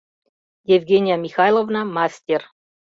Евгения 0.77 1.15
Михайловна, 1.15 1.85
мастер. 1.85 2.41